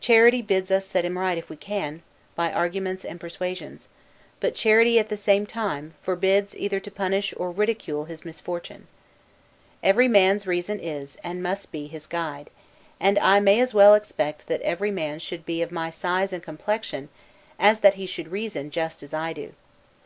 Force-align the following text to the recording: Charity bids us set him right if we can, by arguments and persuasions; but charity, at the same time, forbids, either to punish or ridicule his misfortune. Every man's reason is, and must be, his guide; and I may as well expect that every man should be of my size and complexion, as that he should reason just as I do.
Charity 0.00 0.40
bids 0.40 0.70
us 0.70 0.86
set 0.86 1.04
him 1.04 1.18
right 1.18 1.36
if 1.36 1.50
we 1.50 1.56
can, 1.56 2.00
by 2.34 2.50
arguments 2.50 3.04
and 3.04 3.20
persuasions; 3.20 3.90
but 4.40 4.54
charity, 4.54 4.98
at 4.98 5.10
the 5.10 5.18
same 5.18 5.44
time, 5.44 5.92
forbids, 6.00 6.56
either 6.56 6.80
to 6.80 6.90
punish 6.90 7.34
or 7.36 7.50
ridicule 7.50 8.06
his 8.06 8.24
misfortune. 8.24 8.86
Every 9.82 10.08
man's 10.08 10.46
reason 10.46 10.80
is, 10.80 11.18
and 11.22 11.42
must 11.42 11.72
be, 11.72 11.88
his 11.88 12.06
guide; 12.06 12.48
and 12.98 13.18
I 13.18 13.38
may 13.38 13.60
as 13.60 13.74
well 13.74 13.92
expect 13.92 14.46
that 14.46 14.62
every 14.62 14.90
man 14.90 15.18
should 15.18 15.44
be 15.44 15.60
of 15.60 15.70
my 15.70 15.90
size 15.90 16.32
and 16.32 16.42
complexion, 16.42 17.10
as 17.58 17.80
that 17.80 17.96
he 18.00 18.06
should 18.06 18.28
reason 18.28 18.70
just 18.70 19.02
as 19.02 19.12
I 19.12 19.34
do. 19.34 19.52